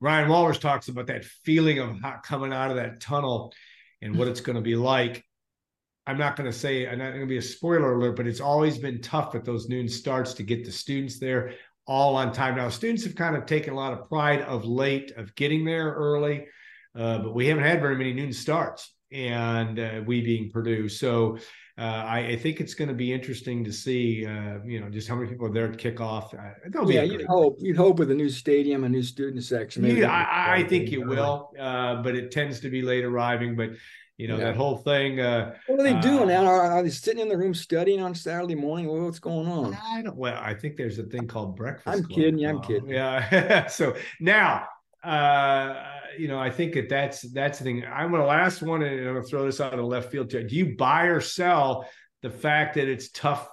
[0.00, 3.52] Ryan Walters talks about that feeling of coming out of that tunnel
[4.00, 5.24] and what it's going to be like.
[6.06, 8.40] I'm not going to say, I'm not going to be a spoiler alert, but it's
[8.40, 11.54] always been tough at those noon starts to get the students there
[11.86, 12.56] all on time.
[12.56, 15.92] Now, students have kind of taken a lot of pride of late of getting there
[15.92, 16.46] early
[16.98, 20.88] uh, but we haven't had very many noon starts, and uh, we being Purdue.
[20.88, 21.38] So
[21.78, 25.06] uh, I, I, think it's going to be interesting to see, uh, you know, just
[25.06, 26.32] how many people are there at kickoff.
[26.90, 29.84] yeah, you'd hope you'd hope with a new stadium, a new student section.
[29.84, 33.54] Yeah, I, I, think you will, uh, but it tends to be late arriving.
[33.54, 33.70] But
[34.16, 34.46] you know yeah.
[34.46, 35.20] that whole thing.
[35.20, 36.46] Uh, what are they doing now?
[36.46, 38.88] Are, are, they sitting in the room studying on Saturday morning?
[38.88, 39.78] What's going on?
[39.80, 40.16] I don't.
[40.16, 41.86] Well, I think there's a thing called breakfast.
[41.86, 42.10] I'm Club.
[42.10, 42.44] kidding.
[42.44, 42.88] I'm kidding.
[42.88, 43.66] Yeah.
[43.68, 44.66] so now
[45.04, 45.74] uh,
[46.16, 47.84] you know, I think that that's that's the thing.
[47.84, 50.30] I'm going to last one, and I'm going to throw this out of left field.
[50.30, 51.88] To do you buy or sell
[52.22, 53.48] the fact that it's tough,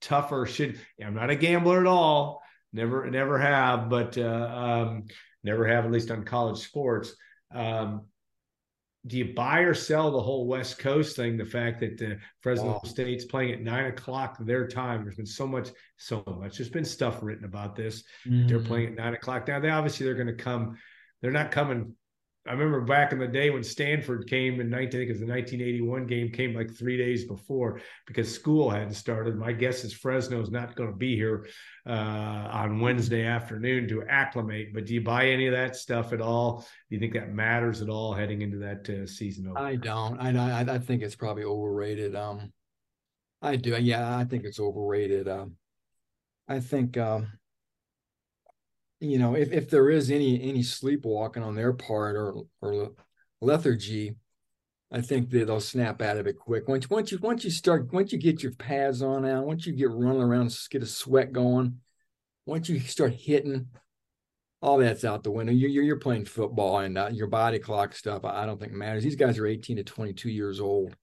[0.00, 0.46] tougher?
[0.46, 2.42] Should I'm not a gambler at all.
[2.72, 5.04] Never, never have, but uh, um,
[5.42, 7.14] never have at least on college sports.
[7.52, 8.06] Um,
[9.06, 11.36] do you buy or sell the whole West Coast thing?
[11.36, 12.80] The fact that the Fresno wow.
[12.84, 15.02] State's playing at nine o'clock their time.
[15.02, 16.58] There's been so much, so much.
[16.58, 18.04] There's been stuff written about this.
[18.26, 18.46] Mm-hmm.
[18.46, 19.58] They're playing at nine o'clock now.
[19.58, 20.76] They obviously they're going to come
[21.20, 21.94] they're not coming.
[22.50, 25.20] I remember back in the day when Stanford came in 19, I think it was
[25.20, 29.36] the 1981 game came like three days before because school hadn't started.
[29.36, 31.46] My guess is Fresno's not going to be here
[31.86, 34.74] uh, on Wednesday afternoon to acclimate.
[34.74, 36.62] But do you buy any of that stuff at all?
[36.88, 39.52] Do you think that matters at all heading into that uh, season?
[39.56, 40.18] I don't.
[40.18, 42.16] I, I I think it's probably overrated.
[42.16, 42.52] Um,
[43.40, 43.80] I do.
[43.80, 45.28] Yeah, I think it's overrated.
[45.28, 45.54] Um,
[46.48, 47.28] I think um,
[49.00, 52.92] you know, if, if there is any any sleepwalking on their part or or
[53.40, 54.14] lethargy,
[54.92, 56.68] I think that they'll snap out of it quick.
[56.68, 59.72] Once once you once you start once you get your pads on out, once you
[59.72, 61.80] get running around, get a sweat going,
[62.44, 63.68] once you start hitting,
[64.60, 65.52] all that's out the window.
[65.52, 68.24] You're you're playing football and uh, your body clock stuff.
[68.24, 69.02] I don't think matters.
[69.02, 70.94] These guys are 18 to 22 years old.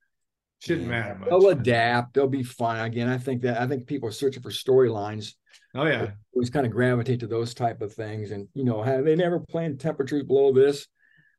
[0.60, 1.30] Shouldn't matter much.
[1.30, 2.14] They'll adapt.
[2.14, 2.86] They'll be fine.
[2.86, 5.34] Again, I think that I think people are searching for storylines
[5.76, 9.06] Oh yeah, always kind of gravitate to those type of things, and you know, have
[9.06, 10.88] they never planned temperatures below this?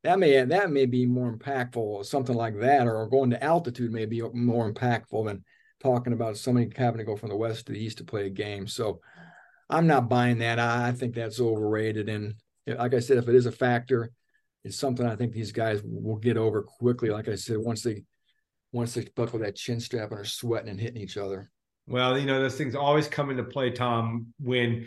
[0.05, 4.07] that may that may be more impactful, something like that, or going to altitude may
[4.07, 5.45] be more impactful than
[5.81, 8.31] talking about somebody having to go from the west to the east to play a
[8.31, 8.67] game.
[8.67, 9.01] So
[9.69, 10.59] I'm not buying that.
[10.59, 12.09] I, I think that's overrated.
[12.09, 12.35] And
[12.67, 14.11] like I said, if it is a factor,
[14.65, 17.11] it's something I think these guys will get over quickly.
[17.11, 18.05] Like I said, once they
[18.73, 21.51] once they buckle that chin strap and are sweating and hitting each other.
[21.87, 24.87] Well, you know, those things always come into play, Tom, when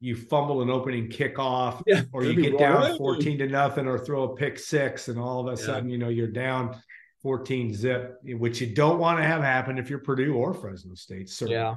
[0.00, 4.24] you fumble an opening kickoff yeah, or you get down 14 to nothing or throw
[4.24, 5.66] a pick six and all of a yeah.
[5.66, 6.76] sudden, you know, you're down
[7.22, 11.28] 14 zip, which you don't want to have happen if you're Purdue or Fresno State.
[11.28, 11.54] Certainly.
[11.56, 11.74] Yeah.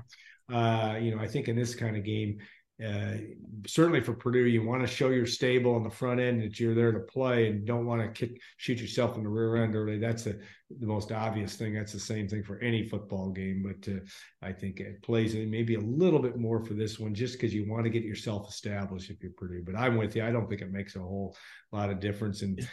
[0.52, 2.40] Uh, you know, I think in this kind of game,
[2.86, 3.18] uh,
[3.68, 6.76] certainly for Purdue, you want to show you're stable on the front end that you're
[6.76, 10.00] there to play and don't want to kick, shoot yourself in the rear end early.
[10.00, 10.40] That's the,
[10.80, 11.74] the most obvious thing.
[11.74, 14.00] That's the same thing for any football game, but uh,
[14.42, 17.70] I think it plays maybe a little bit more for this one just because you
[17.70, 19.64] want to get yourself established if you're Purdue.
[19.66, 20.24] But I'm with you.
[20.24, 21.36] I don't think it makes a whole
[21.74, 22.44] lot of difference.
[22.44, 22.66] And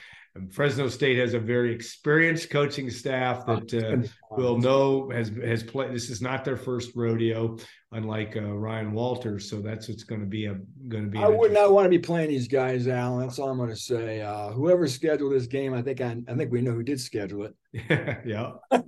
[0.50, 5.94] Fresno State has a very experienced coaching staff that uh, will know has has played.
[5.94, 7.56] This is not their first rodeo,
[7.92, 9.48] unlike uh, Ryan Walters.
[9.48, 10.54] So that's what's going to be a
[10.88, 11.18] going to be.
[11.18, 13.20] I would not want to be playing these guys, Alan.
[13.20, 14.20] That's all I'm going to say.
[14.20, 17.46] Uh, whoever scheduled this game, I think I, I think we know who did schedule
[17.46, 18.22] it.
[18.26, 18.52] yeah.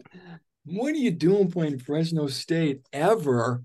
[0.64, 3.62] what are you doing playing Fresno State ever?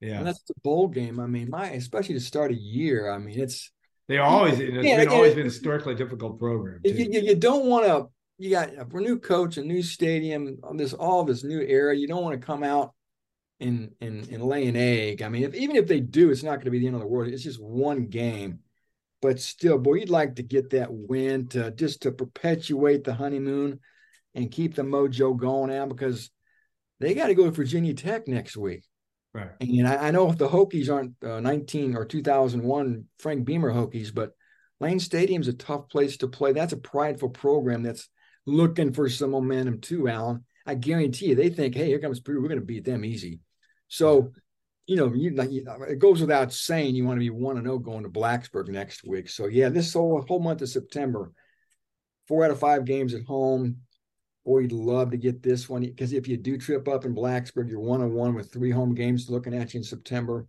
[0.00, 1.18] Yeah, and that's the bowl game.
[1.18, 3.10] I mean, my especially to start a year.
[3.10, 3.70] I mean, it's
[4.08, 6.80] they always it's yeah, been, always been historically difficult program.
[6.82, 8.06] You, you, you, don't want to.
[8.38, 11.94] You got a new coach, a new stadium, this all this new era.
[11.94, 12.94] You don't want to come out
[13.60, 15.20] and and and lay an egg.
[15.20, 17.02] I mean, if, even if they do, it's not going to be the end of
[17.02, 17.30] the world.
[17.30, 18.60] It's just one game,
[19.20, 23.80] but still, boy, you'd like to get that win to just to perpetuate the honeymoon
[24.34, 26.30] and keep the mojo going now because
[27.00, 28.84] they got to go to Virginia Tech next week.
[29.34, 29.50] Right.
[29.60, 34.14] And I, I know if the Hokies aren't uh, 19 or 2001 Frank Beamer Hokies,
[34.14, 34.32] but
[34.80, 36.52] Lane Stadium's a tough place to play.
[36.52, 38.08] That's a prideful program that's
[38.46, 40.44] looking for some momentum too, Alan.
[40.66, 42.40] I guarantee you, they think, hey, here comes Purdue.
[42.42, 43.40] We're going to beat them easy.
[43.88, 44.32] So,
[44.86, 45.34] you know, you,
[45.88, 49.04] it goes without saying you want to be 1 to 0 going to Blacksburg next
[49.04, 49.28] week.
[49.28, 51.32] So, yeah, this whole, whole month of September,
[52.26, 53.78] four out of five games at home,
[54.48, 57.68] boy, you'd love to get this one because if you do trip up in Blacksburg,
[57.68, 60.46] you're one on one with three home games looking at you in September.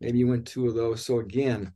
[0.00, 1.04] Maybe you win two of those.
[1.04, 1.72] So again,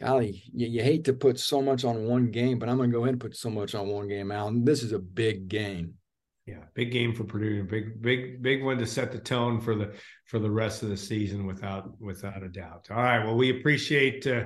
[0.00, 2.96] golly, you, you hate to put so much on one game, but I'm going to
[2.96, 4.64] go ahead and put so much on one game, Alan.
[4.64, 5.92] This is a big game.
[6.46, 7.64] Yeah, big game for Purdue.
[7.64, 10.96] Big, big, big one to set the tone for the for the rest of the
[10.96, 12.88] season, without without a doubt.
[12.90, 13.24] All right.
[13.24, 14.26] Well, we appreciate.
[14.26, 14.44] Uh,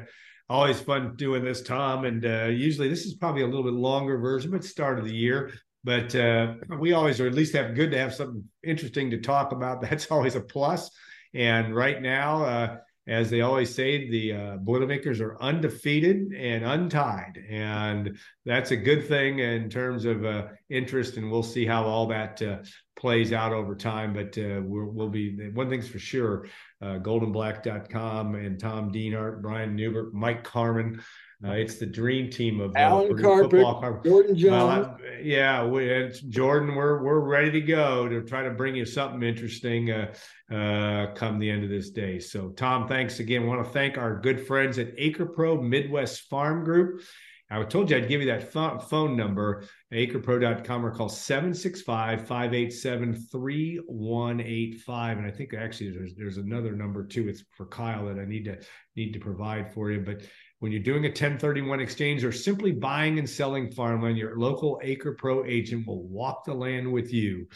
[0.48, 2.04] always fun doing this, Tom.
[2.04, 5.14] And uh, usually this is probably a little bit longer version, but start of the
[5.14, 5.52] year
[5.86, 9.52] but uh, we always are at least have good to have something interesting to talk
[9.52, 9.80] about.
[9.88, 10.90] That's always a plus.
[11.32, 17.38] And right now, uh, as they always say, the uh, Boilermakers are undefeated and untied,
[17.48, 21.16] and that's a good thing in terms of uh, interest.
[21.16, 22.58] And we'll see how all that uh,
[22.96, 24.12] plays out over time.
[24.12, 26.46] But uh, we will be one thing's for sure:
[26.82, 31.00] uh, GoldandBlack.com and Tom Dienhart, Brian Neubert, Mike Carmin.
[31.44, 34.86] Uh, it's the dream team of uh, Alan Karpick, Jordan Jones.
[34.86, 39.22] Well, yeah, we, Jordan, we're we're ready to go to try to bring you something
[39.22, 40.14] interesting uh,
[40.50, 42.20] uh, come the end of this day.
[42.20, 43.42] So, Tom, thanks again.
[43.42, 47.02] I want to thank our good friends at Acre Pro Midwest Farm Group.
[47.48, 55.18] I told you I'd give you that phone number, acrepro.com, or call 765 587 3185.
[55.18, 57.28] And I think actually there's, there's another number too.
[57.28, 58.58] It's for Kyle that I need to
[58.96, 60.00] need to provide for you.
[60.00, 60.22] But
[60.58, 65.14] when you're doing a 1031 exchange or simply buying and selling farmland, your local Acre
[65.14, 67.46] Pro agent will walk the land with you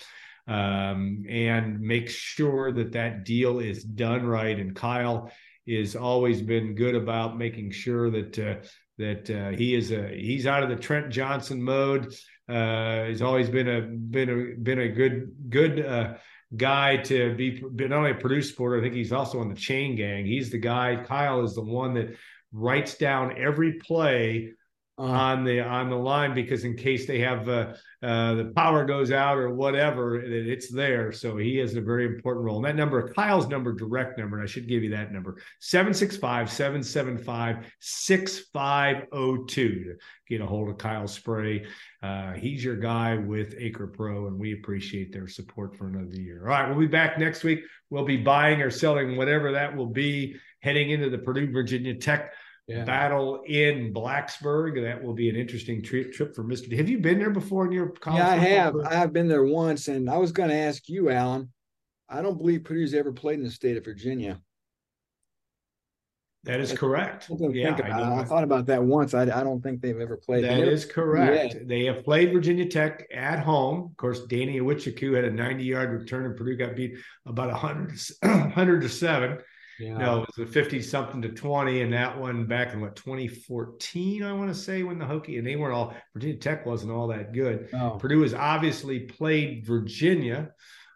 [0.47, 4.59] um, and make sure that that deal is done right.
[4.59, 5.33] And Kyle
[5.69, 8.55] has always been good about making sure that uh,
[9.01, 12.15] that uh, he is a he's out of the Trent Johnson mode.
[12.49, 16.15] Uh, he's always been a been a been a good good uh,
[16.57, 18.79] guy to be not only a Purdue supporter.
[18.79, 20.27] I think he's also on the chain gang.
[20.27, 21.03] He's the guy.
[21.07, 22.17] Kyle is the one that
[22.53, 24.53] writes down every play
[24.99, 27.49] uh, on the on the line because in case they have
[28.03, 31.13] uh, the power goes out or whatever, it, it's there.
[31.13, 32.57] So he has a very important role.
[32.57, 36.51] And that number, Kyle's number, direct number, and I should give you that number 765
[36.51, 39.97] 775 6502 to
[40.29, 41.67] get a hold of Kyle Spray.
[42.03, 46.45] Uh, he's your guy with Acre Pro, and we appreciate their support for another year.
[46.45, 47.61] All right, we'll be back next week.
[47.91, 52.33] We'll be buying or selling whatever that will be heading into the Purdue Virginia Tech
[52.71, 52.85] yeah.
[52.85, 54.83] battle in Blacksburg.
[54.83, 56.75] That will be an interesting trip trip for Mister.
[56.77, 58.21] Have you been there before in your college?
[58.21, 58.75] Yeah, I have.
[58.87, 61.53] I have been there once, and I was going to ask you, Alan.
[62.09, 64.41] I don't believe Purdue's ever played in the state of Virginia.
[66.45, 67.31] That is correct.
[67.39, 69.13] Yeah, I, I, thought about that once.
[69.13, 70.45] I, I don't think they've ever played.
[70.45, 71.55] That is correct.
[71.55, 71.61] Yeah.
[71.67, 73.91] They have played Virginia Tech at home.
[73.91, 76.95] Of course, Danny Iwuchukwu had a 90 yard return, and Purdue got beat
[77.27, 79.39] about 100, 100 to seven.
[79.81, 79.97] Yeah.
[79.97, 84.23] No, it was a 50 something to 20, and that one back in what 2014,
[84.23, 87.09] I want to say, when the Hokie and they weren't all Virginia Tech wasn't all
[87.09, 87.71] that good.
[87.73, 87.97] Oh.
[87.99, 90.51] Purdue has obviously played Virginia.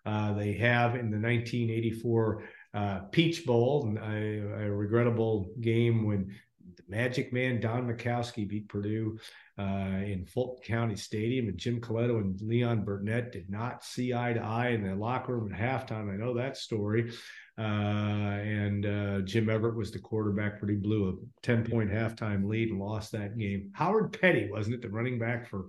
[0.05, 6.35] Uh, they have in the 1984 uh, Peach Bowl, a, a, regrettable game when
[6.77, 9.19] the Magic Man Don Majkowski beat Purdue
[9.59, 14.33] uh, in Fulton County Stadium, and Jim Colletto and Leon Burtnett did not see eye
[14.33, 16.13] to eye in the locker room at halftime.
[16.13, 17.13] I know that story.
[17.57, 20.59] Uh, and uh, Jim Everett was the quarterback.
[20.59, 23.71] Purdue blew a ten point halftime lead and lost that game.
[23.75, 25.67] Howard Petty wasn't it the running back for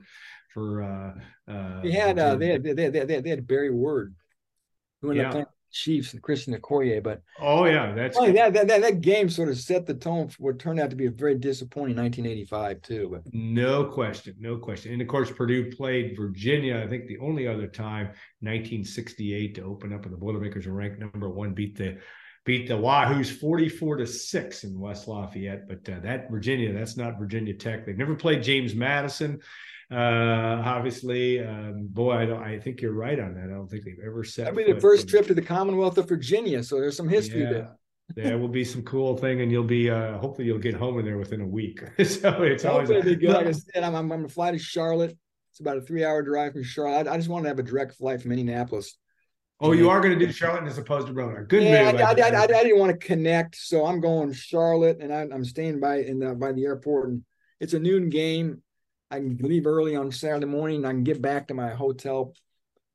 [0.52, 0.82] for?
[0.82, 4.16] Uh, uh, he had uh, they had they had, they had Barry Word
[5.02, 5.28] who ended yeah.
[5.28, 5.46] up playing
[5.76, 7.04] Chiefs and Christian Okoye.
[7.04, 10.44] But oh yeah, that's well, that, that that game sort of set the tone for
[10.44, 13.10] what turned out to be a very disappointing 1985 too.
[13.12, 14.94] But no question, no question.
[14.94, 16.82] And of course, Purdue played Virginia.
[16.84, 18.08] I think the only other time
[18.40, 21.98] 1968 to open up, and the Boilermakers are ranked number one, beat the
[22.46, 25.68] beat the Wahoos 44 to 6 in West Lafayette.
[25.68, 27.86] But uh, that Virginia, that's not Virginia Tech.
[27.86, 29.42] They've never played James Madison
[29.92, 32.42] uh, obviously, um, boy, I don't.
[32.42, 33.44] I think you're right on that.
[33.44, 34.48] I don't think they've ever said.
[34.48, 37.52] That'll be the first trip to the Commonwealth of Virginia, so there's some history yeah,
[37.52, 37.70] there.
[38.16, 39.90] there will be some cool thing, and you'll be.
[39.90, 41.82] Uh, hopefully, you'll get home in there within a week.
[42.04, 43.22] so it's always a, good.
[43.24, 45.16] Like I said, I'm, I'm, I'm gonna fly to Charlotte.
[45.52, 47.08] It's about a three-hour drive from Charlotte.
[47.08, 48.98] I, I just want to have a direct flight from Indianapolis.
[49.62, 51.48] Oh, you are going to do Charlotte as opposed to Roanoke.
[51.48, 52.02] Good yeah, move.
[52.02, 55.80] I, I, I, I, didn't want to connect, so I'm going Charlotte, and I'm staying
[55.80, 57.24] by in the, by the airport, and
[57.62, 58.62] it's a noon game.
[59.12, 60.86] I can leave early on Saturday morning.
[60.86, 62.34] I can get back to my hotel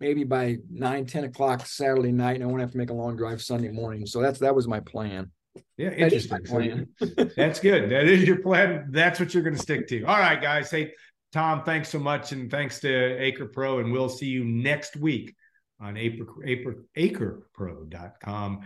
[0.00, 3.16] maybe by 9, 10 o'clock Saturday night, and I won't have to make a long
[3.16, 4.06] drive Sunday morning.
[4.06, 5.30] So that's that was my plan.
[5.76, 6.42] Yeah, interesting.
[6.44, 6.88] Plan.
[7.36, 7.90] that's good.
[7.90, 8.86] That is your plan.
[8.90, 10.04] That's what you're going to stick to.
[10.04, 10.70] All right, guys.
[10.70, 10.92] Hey,
[11.32, 12.32] Tom, thanks so much.
[12.32, 13.80] And thanks to Acre Pro.
[13.80, 15.34] And we'll see you next week
[15.80, 18.60] on Acre, Acre, acrepro.com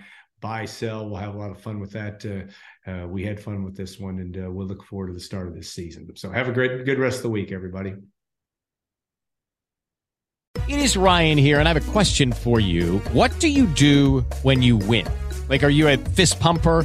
[0.44, 1.08] buy, sell.
[1.08, 2.22] We'll have a lot of fun with that.
[2.26, 5.18] Uh, uh, we had fun with this one, and uh, we'll look forward to the
[5.20, 6.06] start of this season.
[6.16, 7.94] So have a great, good rest of the week, everybody.
[10.68, 12.98] It is Ryan here, and I have a question for you.
[13.14, 15.06] What do you do when you win?
[15.48, 16.84] Like, are you a fist pumper?